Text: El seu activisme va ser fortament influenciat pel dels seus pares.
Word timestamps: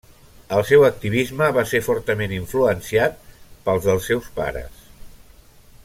El 0.59 0.61
seu 0.69 0.85
activisme 0.85 1.49
va 1.57 1.63
ser 1.73 1.81
fortament 1.89 2.33
influenciat 2.39 3.21
pel 3.69 3.83
dels 3.85 4.11
seus 4.13 4.33
pares. 4.41 4.83